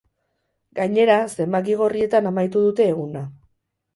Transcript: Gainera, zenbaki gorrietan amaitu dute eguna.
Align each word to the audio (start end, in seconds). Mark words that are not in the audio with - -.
Gainera, 0.79 1.17
zenbaki 1.43 1.77
gorrietan 1.83 2.31
amaitu 2.31 2.65
dute 2.69 2.87
eguna. 2.95 3.25